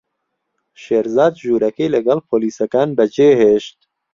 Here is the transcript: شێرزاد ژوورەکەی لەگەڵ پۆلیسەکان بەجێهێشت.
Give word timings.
شێرزاد 0.83 1.33
ژوورەکەی 1.41 1.93
لەگەڵ 1.95 2.19
پۆلیسەکان 2.29 2.89
بەجێهێشت. 2.97 3.77